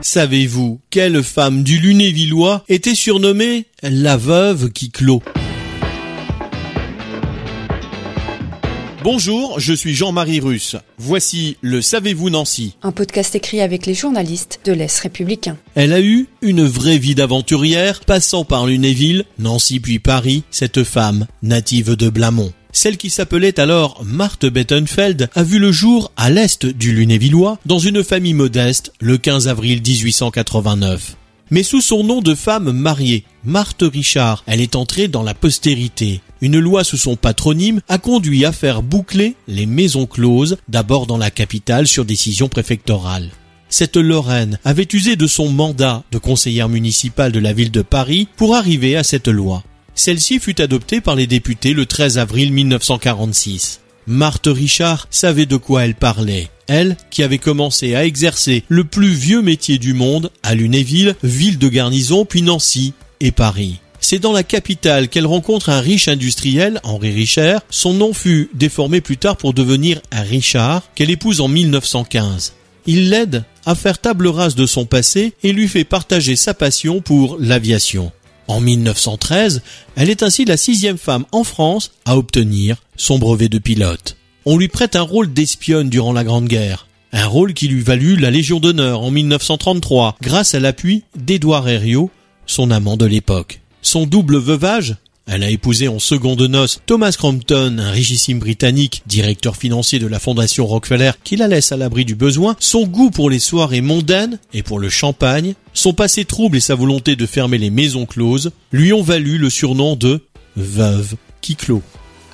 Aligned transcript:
Savez-vous 0.00 0.80
quelle 0.90 1.22
femme 1.22 1.64
du 1.64 1.78
Lunévillois 1.78 2.64
était 2.68 2.94
surnommée 2.94 3.66
la 3.82 4.16
veuve 4.16 4.70
qui 4.70 4.90
clôt? 4.90 5.22
Bonjour, 9.02 9.58
je 9.58 9.72
suis 9.72 9.94
Jean-Marie 9.94 10.40
Russe. 10.40 10.76
Voici 10.98 11.56
le 11.62 11.82
Savez-vous 11.82 12.30
Nancy 12.30 12.76
Un 12.82 12.92
podcast 12.92 13.34
écrit 13.34 13.60
avec 13.60 13.86
les 13.86 13.94
journalistes 13.94 14.60
de 14.64 14.72
l'Est 14.72 15.00
républicain. 15.00 15.56
Elle 15.74 15.92
a 15.92 16.00
eu 16.00 16.28
une 16.42 16.64
vraie 16.64 16.98
vie 16.98 17.14
d'aventurière, 17.14 18.00
passant 18.00 18.44
par 18.44 18.66
Lunéville, 18.66 19.24
Nancy 19.38 19.80
puis 19.80 19.98
Paris, 19.98 20.44
cette 20.50 20.84
femme, 20.84 21.26
native 21.42 21.96
de 21.96 22.08
Blamont. 22.08 22.52
Celle 22.80 22.96
qui 22.96 23.10
s'appelait 23.10 23.58
alors 23.58 24.04
Marthe 24.04 24.46
Bettenfeld 24.46 25.30
a 25.34 25.42
vu 25.42 25.58
le 25.58 25.72
jour 25.72 26.12
à 26.16 26.30
l'est 26.30 26.64
du 26.64 26.94
Lunévillois, 26.94 27.58
dans 27.66 27.80
une 27.80 28.04
famille 28.04 28.34
modeste, 28.34 28.92
le 29.00 29.18
15 29.18 29.48
avril 29.48 29.82
1889 29.84 31.16
mais 31.50 31.64
sous 31.64 31.80
son 31.80 32.04
nom 32.04 32.20
de 32.20 32.36
femme 32.36 32.70
mariée, 32.70 33.24
Marthe 33.42 33.82
Richard. 33.82 34.44
Elle 34.46 34.60
est 34.60 34.76
entrée 34.76 35.08
dans 35.08 35.24
la 35.24 35.34
postérité. 35.34 36.20
Une 36.40 36.60
loi 36.60 36.84
sous 36.84 36.98
son 36.98 37.16
patronyme 37.16 37.80
a 37.88 37.98
conduit 37.98 38.44
à 38.44 38.52
faire 38.52 38.82
boucler 38.82 39.34
les 39.48 39.66
maisons 39.66 40.06
closes, 40.06 40.58
d'abord 40.68 41.06
dans 41.06 41.16
la 41.16 41.32
capitale 41.32 41.88
sur 41.88 42.04
décision 42.04 42.48
préfectorale. 42.48 43.30
Cette 43.70 43.96
Lorraine 43.96 44.60
avait 44.64 44.86
usé 44.92 45.16
de 45.16 45.26
son 45.26 45.48
mandat 45.48 46.04
de 46.12 46.18
conseillère 46.18 46.68
municipale 46.68 47.32
de 47.32 47.40
la 47.40 47.54
ville 47.54 47.72
de 47.72 47.82
Paris 47.82 48.28
pour 48.36 48.54
arriver 48.54 48.94
à 48.94 49.02
cette 49.02 49.28
loi. 49.28 49.64
Celle-ci 49.98 50.38
fut 50.38 50.60
adoptée 50.60 51.00
par 51.00 51.16
les 51.16 51.26
députés 51.26 51.72
le 51.72 51.84
13 51.84 52.18
avril 52.18 52.52
1946. 52.52 53.80
Marthe 54.06 54.46
Richard 54.46 55.08
savait 55.10 55.44
de 55.44 55.56
quoi 55.56 55.84
elle 55.84 55.96
parlait. 55.96 56.50
Elle, 56.68 56.96
qui 57.10 57.24
avait 57.24 57.38
commencé 57.38 57.96
à 57.96 58.04
exercer 58.04 58.62
le 58.68 58.84
plus 58.84 59.10
vieux 59.10 59.42
métier 59.42 59.76
du 59.78 59.94
monde 59.94 60.30
à 60.44 60.54
Lunéville, 60.54 61.16
ville 61.24 61.58
de 61.58 61.68
garnison, 61.68 62.24
puis 62.24 62.42
Nancy 62.42 62.94
et 63.18 63.32
Paris. 63.32 63.80
C'est 63.98 64.20
dans 64.20 64.30
la 64.30 64.44
capitale 64.44 65.08
qu'elle 65.08 65.26
rencontre 65.26 65.68
un 65.68 65.80
riche 65.80 66.06
industriel, 66.06 66.80
Henri 66.84 67.10
Richer. 67.10 67.56
Son 67.68 67.92
nom 67.92 68.12
fut 68.12 68.50
déformé 68.54 69.00
plus 69.00 69.16
tard 69.16 69.36
pour 69.36 69.52
devenir 69.52 70.00
Richard, 70.12 70.84
qu'elle 70.94 71.10
épouse 71.10 71.40
en 71.40 71.48
1915. 71.48 72.52
Il 72.86 73.10
l'aide 73.10 73.42
à 73.66 73.74
faire 73.74 73.98
table 73.98 74.28
rase 74.28 74.54
de 74.54 74.64
son 74.64 74.86
passé 74.86 75.34
et 75.42 75.52
lui 75.52 75.66
fait 75.66 75.82
partager 75.82 76.36
sa 76.36 76.54
passion 76.54 77.00
pour 77.00 77.36
l'aviation. 77.40 78.12
En 78.48 78.60
1913, 78.60 79.62
elle 79.94 80.08
est 80.08 80.22
ainsi 80.22 80.46
la 80.46 80.56
sixième 80.56 80.96
femme 80.96 81.26
en 81.32 81.44
France 81.44 81.92
à 82.06 82.16
obtenir 82.16 82.78
son 82.96 83.18
brevet 83.18 83.50
de 83.50 83.58
pilote. 83.58 84.16
On 84.46 84.56
lui 84.56 84.68
prête 84.68 84.96
un 84.96 85.02
rôle 85.02 85.32
d'espionne 85.32 85.90
durant 85.90 86.14
la 86.14 86.24
Grande 86.24 86.48
Guerre. 86.48 86.86
Un 87.12 87.26
rôle 87.26 87.52
qui 87.52 87.68
lui 87.68 87.82
valut 87.82 88.16
la 88.16 88.30
Légion 88.30 88.58
d'honneur 88.58 89.02
en 89.02 89.10
1933 89.10 90.16
grâce 90.22 90.54
à 90.54 90.60
l'appui 90.60 91.04
d'Édouard 91.14 91.68
Herriot, 91.68 92.10
son 92.46 92.70
amant 92.70 92.96
de 92.96 93.04
l'époque. 93.04 93.60
Son 93.82 94.06
double 94.06 94.38
veuvage, 94.38 94.96
elle 95.28 95.44
a 95.44 95.50
épousé 95.50 95.88
en 95.88 95.98
seconde 95.98 96.40
noces 96.42 96.80
Thomas 96.86 97.14
Crompton, 97.16 97.76
un 97.78 97.90
richissime 97.90 98.38
britannique, 98.38 99.02
directeur 99.06 99.56
financier 99.56 99.98
de 99.98 100.06
la 100.06 100.18
fondation 100.18 100.66
Rockefeller, 100.66 101.12
qui 101.22 101.36
la 101.36 101.48
laisse 101.48 101.70
à 101.70 101.76
l'abri 101.76 102.04
du 102.06 102.14
besoin, 102.14 102.56
son 102.58 102.86
goût 102.86 103.10
pour 103.10 103.28
les 103.28 103.38
soirées 103.38 103.82
mondaines 103.82 104.38
et 104.54 104.62
pour 104.62 104.78
le 104.78 104.88
champagne, 104.88 105.54
son 105.74 105.92
passé 105.92 106.24
trouble 106.24 106.56
et 106.56 106.60
sa 106.60 106.74
volonté 106.74 107.14
de 107.14 107.26
fermer 107.26 107.58
les 107.58 107.70
maisons 107.70 108.06
closes, 108.06 108.52
lui 108.72 108.92
ont 108.92 109.02
valu 109.02 109.36
le 109.36 109.50
surnom 109.50 109.96
de 109.96 110.22
veuve 110.56 111.14
qui 111.42 111.56
clôt. 111.56 111.82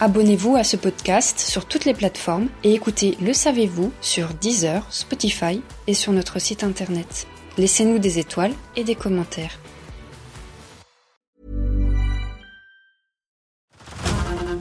Abonnez-vous 0.00 0.56
à 0.56 0.64
ce 0.64 0.76
podcast 0.76 1.40
sur 1.40 1.66
toutes 1.66 1.84
les 1.84 1.94
plateformes 1.94 2.48
et 2.62 2.74
écoutez 2.74 3.16
Le 3.20 3.32
Savez-vous 3.32 3.92
sur 4.00 4.28
Deezer, 4.40 4.86
Spotify 4.90 5.60
et 5.86 5.94
sur 5.94 6.12
notre 6.12 6.40
site 6.40 6.62
internet. 6.62 7.26
Laissez-nous 7.58 7.98
des 7.98 8.18
étoiles 8.18 8.54
et 8.76 8.84
des 8.84 8.94
commentaires. 8.94 9.58